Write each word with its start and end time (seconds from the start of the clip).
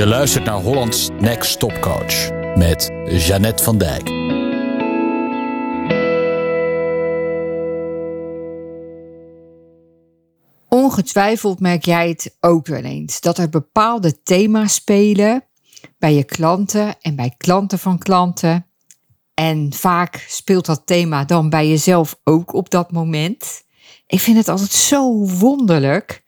Je 0.00 0.06
luistert 0.06 0.44
naar 0.44 0.60
Hollands 0.60 1.08
Next 1.18 1.58
Top 1.58 1.80
Coach 1.80 2.30
met 2.56 2.90
Jeannette 3.04 3.62
van 3.64 3.78
Dijk. 3.78 4.08
Ongetwijfeld 10.68 11.60
merk 11.60 11.84
jij 11.84 12.08
het 12.08 12.36
ook 12.40 12.66
wel 12.66 12.82
eens 12.82 13.20
dat 13.20 13.38
er 13.38 13.48
bepaalde 13.48 14.22
thema's 14.22 14.74
spelen 14.74 15.44
bij 15.98 16.14
je 16.14 16.24
klanten 16.24 16.94
en 17.00 17.16
bij 17.16 17.34
klanten 17.36 17.78
van 17.78 17.98
klanten. 17.98 18.66
En 19.34 19.72
vaak 19.72 20.24
speelt 20.28 20.66
dat 20.66 20.82
thema 20.84 21.24
dan 21.24 21.50
bij 21.50 21.68
jezelf 21.68 22.20
ook 22.24 22.52
op 22.52 22.70
dat 22.70 22.92
moment. 22.92 23.62
Ik 24.06 24.20
vind 24.20 24.36
het 24.36 24.48
altijd 24.48 24.72
zo 24.72 25.26
wonderlijk 25.26 26.24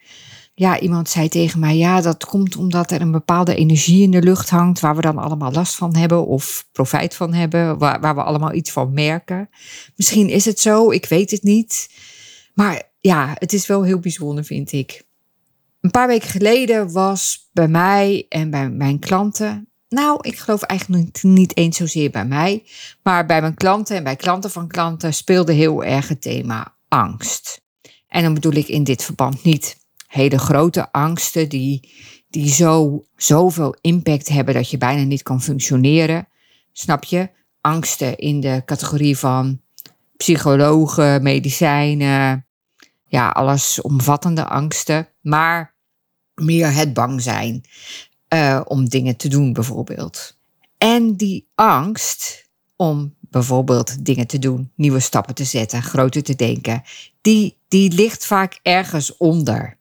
ja, 0.55 0.81
iemand 0.81 1.09
zei 1.09 1.29
tegen 1.29 1.61
mij, 1.61 1.77
ja, 1.77 2.01
dat 2.01 2.25
komt 2.25 2.57
omdat 2.57 2.91
er 2.91 3.01
een 3.01 3.11
bepaalde 3.11 3.55
energie 3.55 4.03
in 4.03 4.11
de 4.11 4.23
lucht 4.23 4.51
hangt, 4.51 4.81
waar 4.81 4.97
we 4.97 5.03
dan 5.03 5.19
allemaal 5.19 5.53
last 5.53 5.75
van 5.75 5.97
hebben 5.97 6.27
of 6.27 6.69
profijt 6.73 7.15
van 7.15 7.33
hebben, 7.35 7.79
waar, 7.79 8.01
waar 8.01 8.15
we 8.15 8.23
allemaal 8.23 8.53
iets 8.53 8.71
van 8.71 8.93
merken. 8.93 9.49
Misschien 9.97 10.29
is 10.29 10.45
het 10.45 10.61
zo, 10.61 10.91
ik 10.91 11.07
weet 11.07 11.31
het 11.31 11.43
niet. 11.43 11.91
Maar 12.55 12.83
ja, 13.01 13.35
het 13.35 13.53
is 13.53 13.67
wel 13.67 13.83
heel 13.83 13.99
bijzonder, 13.99 14.45
vind 14.45 14.73
ik. 14.73 15.05
Een 15.81 15.91
paar 15.91 16.07
weken 16.07 16.29
geleden 16.29 16.93
was 16.93 17.49
bij 17.53 17.69
mij 17.69 18.27
en 18.29 18.51
bij 18.51 18.71
mijn 18.71 18.99
klanten, 18.99 19.69
nou, 19.89 20.19
ik 20.21 20.39
geloof 20.39 20.63
eigenlijk 20.63 21.23
niet 21.23 21.57
eens 21.57 21.77
zozeer 21.77 22.11
bij 22.11 22.25
mij, 22.25 22.65
maar 23.03 23.27
bij 23.27 23.41
mijn 23.41 23.55
klanten 23.55 23.97
en 23.97 24.05
bij 24.05 24.17
klanten 24.17 24.51
van 24.51 24.69
klanten 24.69 25.15
speelde 25.15 25.53
heel 25.53 25.85
erg 25.85 26.09
het 26.09 26.23
thema 26.23 26.77
angst. 26.89 27.61
En 28.09 28.23
dan 28.23 28.35
bedoel 28.35 28.53
ik 28.53 28.69
in 28.69 28.85
dit 28.85 29.05
verband 29.05 29.43
niet 29.43 29.81
hele 30.13 30.39
grote 30.39 30.93
angsten 30.93 31.49
die, 31.49 31.91
die 32.31 32.49
zo, 32.49 33.05
zoveel 33.17 33.77
impact 33.81 34.29
hebben 34.29 34.55
dat 34.55 34.71
je 34.71 34.79
bijna 34.79 35.03
niet 35.03 35.23
kan 35.23 35.43
functioneren. 35.43 36.29
Snap 36.73 37.05
je? 37.05 37.31
Angsten 37.61 38.19
in 38.19 38.41
de 38.41 38.63
categorie 38.65 39.19
van 39.19 39.61
psychologen, 40.17 41.23
medicijnen, 41.23 42.47
ja, 43.07 43.29
allesomvattende 43.29 44.45
angsten, 44.45 45.09
maar 45.21 45.75
meer 46.35 46.75
het 46.75 46.93
bang 46.93 47.23
zijn 47.23 47.65
uh, 48.35 48.61
om 48.65 48.89
dingen 48.89 49.17
te 49.17 49.29
doen 49.29 49.53
bijvoorbeeld. 49.53 50.39
En 50.79 51.17
die 51.17 51.49
angst 51.55 52.49
om 52.77 53.15
bijvoorbeeld 53.21 54.05
dingen 54.05 54.27
te 54.27 54.39
doen, 54.39 54.73
nieuwe 54.75 55.01
stappen 55.01 55.35
te 55.35 55.45
zetten, 55.45 55.83
groter 55.83 56.23
te 56.23 56.35
denken, 56.35 56.83
die, 57.21 57.59
die 57.69 57.93
ligt 57.93 58.27
vaak 58.27 58.59
ergens 58.63 59.17
onder 59.17 59.81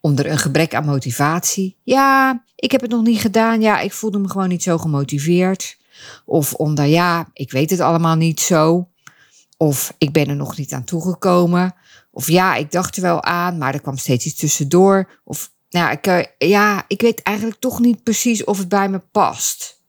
onder 0.00 0.26
een 0.26 0.38
gebrek 0.38 0.74
aan 0.74 0.84
motivatie. 0.84 1.76
Ja, 1.82 2.42
ik 2.54 2.72
heb 2.72 2.80
het 2.80 2.90
nog 2.90 3.02
niet 3.02 3.20
gedaan. 3.20 3.60
Ja, 3.60 3.80
ik 3.80 3.92
voelde 3.92 4.18
me 4.18 4.28
gewoon 4.28 4.48
niet 4.48 4.62
zo 4.62 4.78
gemotiveerd. 4.78 5.76
Of 6.24 6.54
onder 6.54 6.84
ja, 6.84 7.28
ik 7.32 7.50
weet 7.50 7.70
het 7.70 7.80
allemaal 7.80 8.16
niet 8.16 8.40
zo. 8.40 8.88
Of 9.56 9.94
ik 9.98 10.12
ben 10.12 10.28
er 10.28 10.36
nog 10.36 10.56
niet 10.56 10.72
aan 10.72 10.84
toegekomen. 10.84 11.74
Of 12.10 12.28
ja, 12.28 12.54
ik 12.54 12.70
dacht 12.70 12.96
er 12.96 13.02
wel 13.02 13.22
aan, 13.22 13.58
maar 13.58 13.74
er 13.74 13.80
kwam 13.80 13.96
steeds 13.96 14.26
iets 14.26 14.38
tussendoor. 14.38 15.20
Of 15.24 15.52
nou, 15.70 15.92
ik, 15.92 16.06
eh, 16.06 16.24
ja, 16.38 16.84
ik 16.86 17.00
weet 17.00 17.22
eigenlijk 17.22 17.60
toch 17.60 17.80
niet 17.80 18.02
precies 18.02 18.44
of 18.44 18.58
het 18.58 18.68
bij 18.68 18.88
me 18.88 18.98
past. 18.98 19.82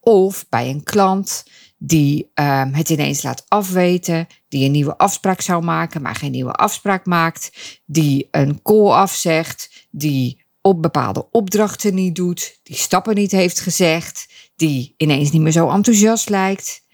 Of 0.00 0.48
bij 0.48 0.70
een 0.70 0.82
klant 0.82 1.44
die 1.78 2.30
um, 2.34 2.74
het 2.74 2.90
ineens 2.90 3.22
laat 3.22 3.44
afweten, 3.48 4.26
die 4.48 4.64
een 4.64 4.70
nieuwe 4.70 4.98
afspraak 4.98 5.40
zou 5.40 5.64
maken, 5.64 6.02
maar 6.02 6.14
geen 6.14 6.30
nieuwe 6.30 6.52
afspraak 6.52 7.06
maakt, 7.06 7.50
die 7.86 8.28
een 8.30 8.62
call 8.62 8.90
afzegt, 8.90 9.86
die 9.90 10.44
op 10.60 10.82
bepaalde 10.82 11.30
opdrachten 11.30 11.94
niet 11.94 12.14
doet, 12.14 12.58
die 12.62 12.76
stappen 12.76 13.14
niet 13.14 13.30
heeft 13.30 13.60
gezegd, 13.60 14.32
die 14.56 14.94
ineens 14.96 15.30
niet 15.30 15.42
meer 15.42 15.52
zo 15.52 15.70
enthousiast 15.70 16.28
lijkt. 16.28 16.84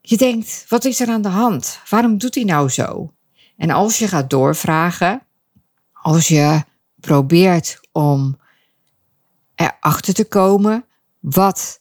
Je 0.00 0.16
denkt, 0.16 0.64
wat 0.68 0.84
is 0.84 1.00
er 1.00 1.08
aan 1.08 1.22
de 1.22 1.28
hand? 1.28 1.80
Waarom 1.88 2.18
doet 2.18 2.34
hij 2.34 2.44
nou 2.44 2.68
zo? 2.68 3.14
En 3.56 3.70
als 3.70 3.98
je 3.98 4.08
gaat 4.08 4.30
doorvragen, 4.30 5.22
als 5.92 6.28
je 6.28 6.64
probeert 6.96 7.80
om 7.92 8.40
erachter 9.54 10.14
te 10.14 10.24
komen 10.24 10.84
wat 11.20 11.80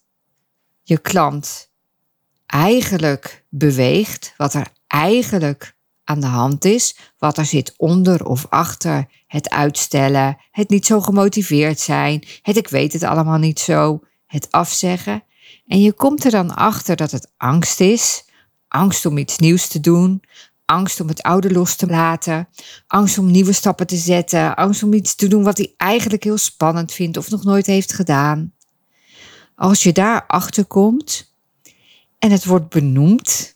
je 0.83 0.97
klant 0.97 1.71
eigenlijk 2.53 3.45
beweegt, 3.49 4.33
wat 4.37 4.53
er 4.53 4.67
eigenlijk 4.87 5.75
aan 6.03 6.19
de 6.19 6.27
hand 6.27 6.65
is, 6.65 6.97
wat 7.17 7.37
er 7.37 7.45
zit 7.45 7.73
onder 7.77 8.25
of 8.25 8.45
achter 8.49 9.05
het 9.27 9.49
uitstellen, 9.49 10.37
het 10.51 10.69
niet 10.69 10.85
zo 10.85 11.01
gemotiveerd 11.01 11.79
zijn, 11.79 12.23
het 12.41 12.57
ik 12.57 12.67
weet 12.67 12.93
het 12.93 13.03
allemaal 13.03 13.37
niet 13.37 13.59
zo, 13.59 14.03
het 14.25 14.51
afzeggen. 14.51 15.23
En 15.67 15.81
je 15.81 15.93
komt 15.93 16.25
er 16.25 16.31
dan 16.31 16.55
achter 16.55 16.95
dat 16.95 17.11
het 17.11 17.31
angst 17.37 17.79
is, 17.79 18.25
angst 18.67 19.05
om 19.05 19.17
iets 19.17 19.37
nieuws 19.37 19.67
te 19.67 19.79
doen, 19.79 20.23
angst 20.65 20.99
om 20.99 21.07
het 21.07 21.21
oude 21.21 21.51
los 21.51 21.75
te 21.75 21.87
laten, 21.87 22.49
angst 22.87 23.17
om 23.17 23.31
nieuwe 23.31 23.53
stappen 23.53 23.87
te 23.87 23.97
zetten, 23.97 24.55
angst 24.55 24.83
om 24.83 24.93
iets 24.93 25.15
te 25.15 25.27
doen 25.27 25.43
wat 25.43 25.57
hij 25.57 25.73
eigenlijk 25.77 26.23
heel 26.23 26.37
spannend 26.37 26.91
vindt 26.91 27.17
of 27.17 27.29
nog 27.29 27.43
nooit 27.43 27.65
heeft 27.65 27.93
gedaan. 27.93 28.53
Als 29.55 29.83
je 29.83 29.91
daar 29.91 30.25
achter 30.27 30.65
komt, 30.65 31.32
en 32.23 32.31
het 32.31 32.45
wordt 32.45 32.69
benoemd. 32.69 33.55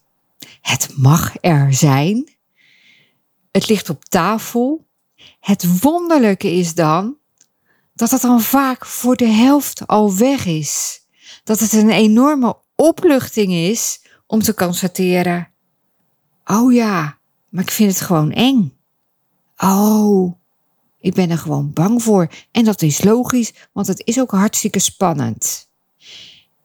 Het 0.61 0.89
mag 0.97 1.35
er 1.41 1.73
zijn. 1.73 2.29
Het 3.51 3.67
ligt 3.69 3.89
op 3.89 4.05
tafel. 4.05 4.85
Het 5.39 5.79
wonderlijke 5.81 6.51
is 6.51 6.73
dan 6.73 7.17
dat 7.93 8.11
het 8.11 8.21
dan 8.21 8.41
vaak 8.41 8.85
voor 8.85 9.15
de 9.15 9.27
helft 9.27 9.87
al 9.87 10.15
weg 10.15 10.45
is. 10.45 11.01
Dat 11.43 11.59
het 11.59 11.73
een 11.73 11.89
enorme 11.89 12.57
opluchting 12.75 13.51
is 13.53 14.01
om 14.25 14.41
te 14.41 14.53
constateren: 14.53 15.49
oh 16.45 16.73
ja, 16.73 17.17
maar 17.49 17.63
ik 17.63 17.71
vind 17.71 17.91
het 17.91 18.01
gewoon 18.01 18.31
eng. 18.31 18.77
Oh, 19.57 20.33
ik 20.99 21.13
ben 21.13 21.29
er 21.29 21.37
gewoon 21.37 21.73
bang 21.73 22.03
voor. 22.03 22.29
En 22.51 22.63
dat 22.63 22.81
is 22.81 23.03
logisch, 23.03 23.53
want 23.73 23.87
het 23.87 24.01
is 24.05 24.19
ook 24.19 24.31
hartstikke 24.31 24.79
spannend. 24.79 25.69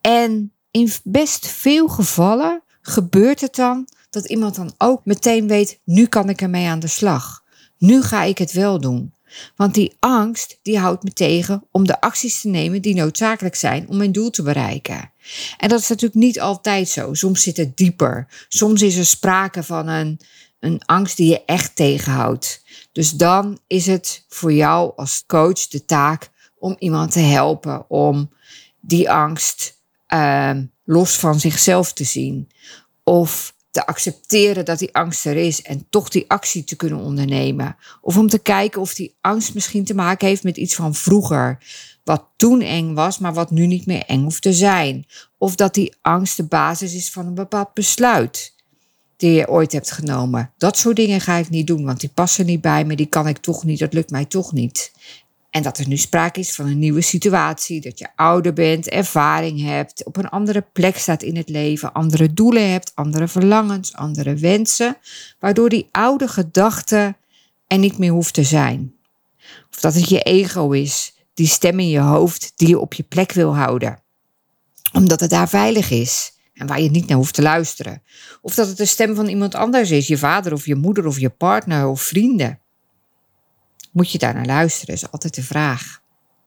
En 0.00 0.52
in 0.72 0.90
best 1.04 1.46
veel 1.46 1.88
gevallen 1.88 2.62
gebeurt 2.80 3.40
het 3.40 3.54
dan 3.54 3.88
dat 4.10 4.24
iemand 4.24 4.54
dan 4.54 4.74
ook 4.78 5.04
meteen 5.04 5.48
weet, 5.48 5.80
nu 5.84 6.06
kan 6.06 6.28
ik 6.28 6.40
ermee 6.40 6.66
aan 6.66 6.80
de 6.80 6.86
slag. 6.86 7.42
Nu 7.78 8.02
ga 8.02 8.22
ik 8.22 8.38
het 8.38 8.52
wel 8.52 8.80
doen. 8.80 9.14
Want 9.56 9.74
die 9.74 9.96
angst 9.98 10.58
die 10.62 10.78
houdt 10.78 11.02
me 11.02 11.12
tegen 11.12 11.64
om 11.70 11.86
de 11.86 12.00
acties 12.00 12.40
te 12.40 12.48
nemen 12.48 12.82
die 12.82 12.94
noodzakelijk 12.94 13.54
zijn 13.54 13.88
om 13.88 13.96
mijn 13.96 14.12
doel 14.12 14.30
te 14.30 14.42
bereiken. 14.42 15.12
En 15.58 15.68
dat 15.68 15.80
is 15.80 15.88
natuurlijk 15.88 16.20
niet 16.20 16.40
altijd 16.40 16.88
zo. 16.88 17.14
Soms 17.14 17.42
zit 17.42 17.56
het 17.56 17.76
dieper. 17.76 18.26
Soms 18.48 18.82
is 18.82 18.96
er 18.96 19.06
sprake 19.06 19.62
van 19.62 19.88
een, 19.88 20.20
een 20.60 20.82
angst 20.84 21.16
die 21.16 21.28
je 21.28 21.44
echt 21.44 21.76
tegenhoudt. 21.76 22.62
Dus 22.92 23.10
dan 23.10 23.58
is 23.66 23.86
het 23.86 24.24
voor 24.28 24.52
jou 24.52 24.92
als 24.96 25.24
coach 25.26 25.66
de 25.68 25.84
taak 25.84 26.30
om 26.58 26.76
iemand 26.78 27.12
te 27.12 27.20
helpen 27.20 27.90
om 27.90 28.30
die 28.80 29.10
angst 29.10 29.80
Ehm, 30.12 30.64
los 30.84 31.16
van 31.16 31.40
zichzelf 31.40 31.92
te 31.92 32.04
zien. 32.04 32.48
Of 33.02 33.54
te 33.70 33.86
accepteren 33.86 34.64
dat 34.64 34.78
die 34.78 34.94
angst 34.94 35.26
er 35.26 35.36
is 35.36 35.62
en 35.62 35.86
toch 35.90 36.08
die 36.08 36.24
actie 36.28 36.64
te 36.64 36.76
kunnen 36.76 36.98
ondernemen. 36.98 37.76
Of 38.00 38.16
om 38.16 38.28
te 38.28 38.38
kijken 38.38 38.80
of 38.80 38.94
die 38.94 39.14
angst 39.20 39.54
misschien 39.54 39.84
te 39.84 39.94
maken 39.94 40.28
heeft 40.28 40.42
met 40.42 40.56
iets 40.56 40.74
van 40.74 40.94
vroeger. 40.94 41.58
Wat 42.04 42.24
toen 42.36 42.60
eng 42.60 42.94
was, 42.94 43.18
maar 43.18 43.34
wat 43.34 43.50
nu 43.50 43.66
niet 43.66 43.86
meer 43.86 44.04
eng 44.06 44.22
hoeft 44.22 44.42
te 44.42 44.52
zijn. 44.52 45.06
Of 45.38 45.54
dat 45.54 45.74
die 45.74 45.94
angst 46.00 46.36
de 46.36 46.44
basis 46.44 46.94
is 46.94 47.10
van 47.10 47.26
een 47.26 47.34
bepaald 47.34 47.74
besluit 47.74 48.54
die 49.16 49.32
je 49.32 49.48
ooit 49.48 49.72
hebt 49.72 49.90
genomen. 49.90 50.52
Dat 50.56 50.78
soort 50.78 50.96
dingen 50.96 51.20
ga 51.20 51.36
ik 51.36 51.50
niet 51.50 51.66
doen, 51.66 51.84
want 51.84 52.00
die 52.00 52.10
passen 52.14 52.46
niet 52.46 52.60
bij 52.60 52.84
me, 52.84 52.96
die 52.96 53.06
kan 53.06 53.28
ik 53.28 53.38
toch 53.38 53.64
niet, 53.64 53.78
dat 53.78 53.92
lukt 53.92 54.10
mij 54.10 54.24
toch 54.24 54.52
niet. 54.52 54.92
En 55.52 55.62
dat 55.62 55.78
er 55.78 55.88
nu 55.88 55.96
sprake 55.96 56.40
is 56.40 56.54
van 56.54 56.66
een 56.66 56.78
nieuwe 56.78 57.00
situatie, 57.00 57.80
dat 57.80 57.98
je 57.98 58.08
ouder 58.16 58.52
bent, 58.52 58.88
ervaring 58.88 59.60
hebt, 59.60 60.04
op 60.04 60.16
een 60.16 60.28
andere 60.28 60.64
plek 60.72 60.96
staat 60.96 61.22
in 61.22 61.36
het 61.36 61.48
leven, 61.48 61.92
andere 61.92 62.32
doelen 62.32 62.70
hebt, 62.70 62.92
andere 62.94 63.28
verlangens, 63.28 63.94
andere 63.94 64.34
wensen, 64.34 64.96
waardoor 65.38 65.68
die 65.68 65.88
oude 65.90 66.28
gedachte 66.28 67.14
er 67.66 67.78
niet 67.78 67.98
meer 67.98 68.10
hoeft 68.10 68.34
te 68.34 68.42
zijn. 68.42 68.94
Of 69.70 69.80
dat 69.80 69.94
het 69.94 70.08
je 70.08 70.22
ego 70.22 70.70
is, 70.70 71.14
die 71.34 71.46
stem 71.46 71.78
in 71.78 71.88
je 71.88 72.00
hoofd 72.00 72.52
die 72.56 72.68
je 72.68 72.78
op 72.78 72.94
je 72.94 73.02
plek 73.02 73.32
wil 73.32 73.56
houden, 73.56 74.02
omdat 74.92 75.20
het 75.20 75.30
daar 75.30 75.48
veilig 75.48 75.90
is 75.90 76.32
en 76.54 76.66
waar 76.66 76.80
je 76.80 76.90
niet 76.90 77.06
naar 77.06 77.16
hoeft 77.16 77.34
te 77.34 77.42
luisteren. 77.42 78.02
Of 78.40 78.54
dat 78.54 78.66
het 78.68 78.76
de 78.76 78.86
stem 78.86 79.14
van 79.14 79.28
iemand 79.28 79.54
anders 79.54 79.90
is, 79.90 80.06
je 80.06 80.18
vader 80.18 80.52
of 80.52 80.66
je 80.66 80.74
moeder 80.74 81.06
of 81.06 81.18
je 81.18 81.30
partner 81.30 81.86
of 81.86 82.02
vrienden. 82.02 82.61
Moet 83.92 84.12
je 84.12 84.18
daar 84.18 84.34
naar 84.34 84.46
luisteren, 84.46 84.94
is 84.94 85.10
altijd 85.10 85.34
de 85.34 85.42
vraag. 85.42 86.00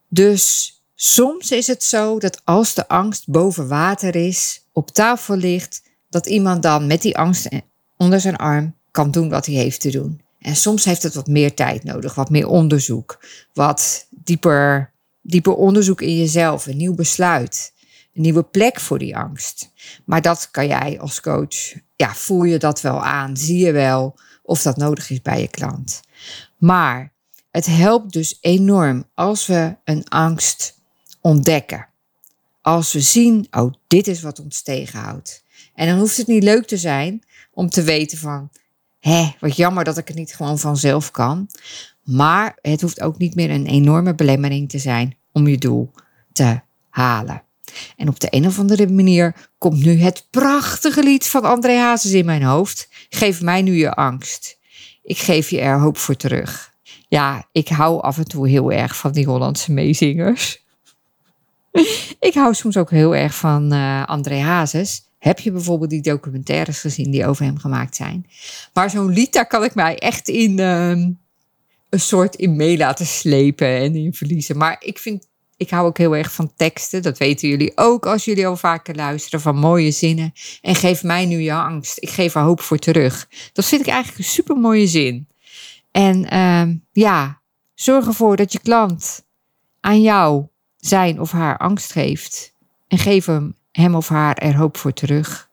Dus 0.10 0.74
soms 0.96 1.52
is 1.52 1.68
het 1.68 1.84
zo 1.84 2.20
dat 2.20 2.42
als 2.44 2.74
de 2.74 2.88
angst 2.88 3.28
boven 3.28 3.68
water 3.68 4.16
is, 4.16 4.66
op 4.72 4.92
tafel 4.92 5.36
ligt, 5.36 5.82
dat 6.10 6.26
iemand 6.26 6.64
dan 6.64 6.88
met 6.88 7.02
die 7.02 7.18
angst 7.18 7.50
onder 7.98 8.20
zijn 8.20 8.36
arm 8.36 8.76
kan 8.92 9.12
doen 9.12 9.30
wat 9.30 9.46
hij 9.46 9.56
heeft 9.56 9.82
te 9.82 9.92
doen. 9.92 10.22
En 10.40 10.56
soms 10.56 10.86
heeft 10.86 11.04
het 11.04 11.14
wat 11.14 11.28
meer 11.28 11.54
tijd 11.54 11.84
nodig, 11.84 12.16
wat 12.16 12.30
meer 12.30 12.48
onderzoek, 12.48 13.26
wat 13.54 14.08
dieper 14.10 14.94
dieper 15.26 15.56
onderzoek 15.56 16.02
in 16.02 16.18
jezelf, 16.18 16.66
een 16.66 16.78
nieuw 16.78 16.96
besluit, 16.96 17.74
een 18.14 18.22
nieuwe 18.22 18.44
plek 18.44 18.80
voor 18.80 19.00
die 19.00 19.18
angst. 19.18 19.72
Maar 20.06 20.22
dat 20.22 20.52
kan 20.52 20.68
jij 20.68 21.00
als 21.00 21.22
coach, 21.22 21.74
ja, 21.96 22.14
voel 22.14 22.44
je 22.44 22.58
dat 22.58 22.82
wel 22.82 23.04
aan, 23.04 23.38
zie 23.38 23.66
je 23.66 23.72
wel 23.72 24.20
of 24.44 24.62
dat 24.62 24.78
nodig 24.78 25.10
is 25.10 25.22
bij 25.22 25.42
je 25.42 25.48
klant. 25.48 26.02
Maar 26.58 27.14
het 27.56 27.66
helpt 27.66 28.14
dus 28.14 28.38
enorm 28.42 29.06
als 29.14 29.46
we 29.46 29.76
een 29.84 30.08
angst 30.08 30.80
ontdekken. 31.22 31.88
Als 32.62 32.94
we 32.94 33.02
zien, 33.02 33.48
oh, 33.52 33.74
dit 33.88 34.08
is 34.08 34.22
wat 34.22 34.40
ons 34.40 34.62
tegenhoudt. 34.62 35.44
En 35.76 35.88
dan 35.88 35.98
hoeft 35.98 36.18
het 36.18 36.28
niet 36.28 36.44
leuk 36.44 36.68
te 36.68 36.78
zijn 36.78 37.24
om 37.54 37.70
te 37.70 37.84
weten 37.84 38.18
van, 38.18 38.50
hé, 39.00 39.36
wat 39.40 39.56
jammer 39.56 39.84
dat 39.84 39.98
ik 39.98 40.08
het 40.08 40.18
niet 40.18 40.36
gewoon 40.36 40.60
vanzelf 40.60 41.12
kan. 41.12 41.50
Maar 42.04 42.58
het 42.62 42.82
hoeft 42.82 43.02
ook 43.02 43.18
niet 43.18 43.36
meer 43.36 43.50
een 43.50 43.68
enorme 43.68 44.16
belemmering 44.16 44.70
te 44.70 44.80
zijn 44.80 45.18
om 45.32 45.48
je 45.48 45.58
doel 45.58 45.92
te 46.34 46.62
halen. 46.90 47.44
En 47.98 48.08
op 48.08 48.20
de 48.20 48.28
een 48.30 48.46
of 48.46 48.60
andere 48.60 48.88
manier 48.88 49.50
komt 49.58 49.86
nu 49.86 50.00
het 50.00 50.28
prachtige 50.30 51.04
lied 51.04 51.28
van 51.28 51.44
André 51.44 51.78
Hazes 51.78 52.12
in 52.12 52.26
mijn 52.26 52.44
hoofd. 52.44 52.88
Geef 53.10 53.42
mij 53.42 53.62
nu 53.62 53.76
je 53.76 53.94
angst. 53.94 54.58
Ik 55.04 55.18
geef 55.18 55.50
je 55.50 55.60
er 55.60 55.80
hoop 55.80 55.98
voor 55.98 56.16
terug. 56.16 56.74
Ja, 57.08 57.48
ik 57.52 57.68
hou 57.68 58.02
af 58.02 58.18
en 58.18 58.28
toe 58.28 58.50
heel 58.50 58.72
erg 58.72 58.98
van 58.98 59.12
die 59.12 59.26
Hollandse 59.26 59.72
meezingers. 59.72 60.64
ik 62.20 62.34
hou 62.34 62.54
soms 62.54 62.78
ook 62.78 62.90
heel 62.90 63.16
erg 63.16 63.36
van 63.36 63.74
uh, 63.74 64.06
André 64.06 64.40
Hazes. 64.40 65.04
Heb 65.20 65.40
je 65.40 65.52
bijvoorbeeld 65.52 65.90
die 65.90 66.02
documentaires 66.02 66.80
gezien 66.80 67.12
die 67.12 67.26
over 67.26 67.46
hem 67.46 67.58
gemaakt 67.58 67.96
zijn? 67.96 68.28
Maar 68.74 68.90
zo'n 68.90 69.14
lied, 69.14 69.34
daar 69.34 69.48
kan 69.48 69.64
ik 69.64 69.76
mij 69.76 69.98
echt 70.00 70.28
in 70.28 70.60
uh, 70.60 70.90
een 71.90 72.00
soort 72.00 72.36
in 72.36 72.56
mee 72.56 72.78
laten 72.78 73.06
slepen 73.06 73.68
en 73.68 73.96
in 73.96 74.14
verliezen. 74.14 74.58
Maar 74.58 74.76
ik 74.80 74.98
vind, 74.98 75.28
ik 75.58 75.70
hou 75.70 75.88
ook 75.88 75.98
heel 75.98 76.16
erg 76.16 76.32
van 76.32 76.54
teksten. 76.56 77.02
Dat 77.02 77.18
weten 77.18 77.50
jullie 77.50 77.72
ook 77.76 78.06
als 78.06 78.26
jullie 78.26 78.48
al 78.48 78.58
vaker 78.58 78.96
luisteren 78.96 79.42
van 79.42 79.56
mooie 79.56 79.92
zinnen. 79.92 80.34
En 80.62 80.76
geef 80.76 81.04
mij 81.04 81.26
nu 81.26 81.42
je 81.42 81.54
angst. 81.54 81.98
Ik 82.00 82.10
geef 82.10 82.36
er 82.36 82.42
hoop 82.42 82.62
voor 82.62 82.78
terug. 82.78 83.28
Dat 83.54 83.66
vind 83.66 83.82
ik 83.82 83.88
eigenlijk 83.88 84.18
een 84.18 84.32
super 84.32 84.56
mooie 84.56 84.88
zin. 84.88 85.28
En 85.96 86.34
uh, 86.34 86.76
ja, 86.92 87.42
zorg 87.74 88.08
ervoor 88.08 88.36
dat 88.36 88.52
je 88.52 88.60
klant 88.60 89.26
aan 89.80 90.02
jou 90.02 90.46
zijn 90.78 91.20
of 91.20 91.32
haar 91.32 91.58
angst 91.58 91.92
geeft. 91.92 92.54
En 92.88 92.98
geef 92.98 93.26
hem, 93.26 93.56
hem 93.72 93.96
of 93.96 94.08
haar 94.08 94.38
er 94.38 94.56
hoop 94.56 94.78
voor 94.78 94.94
terug. 94.94 95.50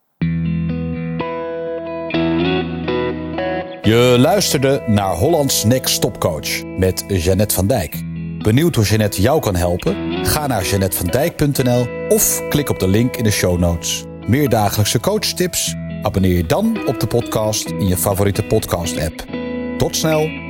Je 3.83 4.17
luisterde 4.19 4.85
naar 4.87 5.15
Hollands 5.15 5.65
Next 5.65 6.01
Top 6.01 6.21
Coach 6.21 6.65
met 6.65 7.05
Jeannette 7.09 7.55
van 7.55 7.67
Dijk. 7.67 8.03
Benieuwd 8.39 8.75
hoe 8.75 8.85
Jeannette 8.85 9.21
jou 9.21 9.41
kan 9.41 9.57
helpen? 9.57 10.27
Ga 10.27 10.47
naar 10.47 10.65
jeannettevandijk.nl 10.65 11.87
of 12.09 12.49
klik 12.49 12.69
op 12.69 12.79
de 12.79 12.89
link 12.89 13.17
in 13.17 13.25
de 13.25 13.31
show 13.31 13.59
notes. 13.59 14.05
Meer 14.27 14.49
dagelijkse 14.49 15.01
coachtips? 15.01 15.75
Abonneer 16.03 16.37
je 16.37 16.47
dan 16.47 16.87
op 16.87 17.01
de 17.01 17.07
podcast 17.07 17.71
in 17.71 17.87
je 17.87 17.97
favoriete 17.97 18.43
podcast 18.43 19.01
app. 19.01 19.32
Tot 19.83 19.97
snel! 19.97 20.42